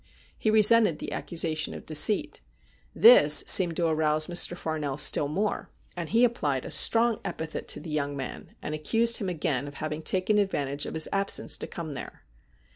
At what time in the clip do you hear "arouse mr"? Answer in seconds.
3.85-4.57